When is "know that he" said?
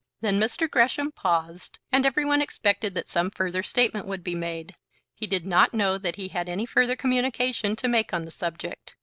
5.75-6.29